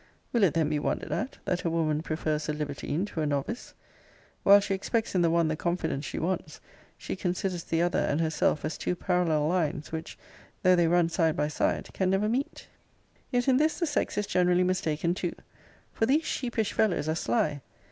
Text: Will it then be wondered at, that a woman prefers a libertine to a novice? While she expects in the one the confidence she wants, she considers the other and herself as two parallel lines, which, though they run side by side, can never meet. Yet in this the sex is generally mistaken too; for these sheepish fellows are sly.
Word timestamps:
Will 0.33 0.43
it 0.43 0.55
then 0.55 0.67
be 0.67 0.79
wondered 0.79 1.11
at, 1.11 1.37
that 1.45 1.63
a 1.63 1.69
woman 1.69 2.01
prefers 2.01 2.49
a 2.49 2.53
libertine 2.53 3.05
to 3.05 3.21
a 3.21 3.27
novice? 3.27 3.75
While 4.41 4.59
she 4.59 4.73
expects 4.73 5.13
in 5.13 5.21
the 5.21 5.29
one 5.29 5.47
the 5.47 5.55
confidence 5.55 6.05
she 6.05 6.17
wants, 6.17 6.59
she 6.97 7.15
considers 7.15 7.63
the 7.65 7.83
other 7.83 7.99
and 7.99 8.19
herself 8.19 8.65
as 8.65 8.79
two 8.79 8.95
parallel 8.95 9.47
lines, 9.47 9.91
which, 9.91 10.17
though 10.63 10.75
they 10.75 10.87
run 10.87 11.07
side 11.09 11.35
by 11.35 11.49
side, 11.49 11.91
can 11.93 12.09
never 12.09 12.27
meet. 12.27 12.67
Yet 13.29 13.47
in 13.47 13.57
this 13.57 13.77
the 13.77 13.85
sex 13.85 14.17
is 14.17 14.25
generally 14.25 14.63
mistaken 14.63 15.13
too; 15.13 15.35
for 15.93 16.07
these 16.07 16.25
sheepish 16.25 16.73
fellows 16.73 17.07
are 17.07 17.13
sly. 17.13 17.61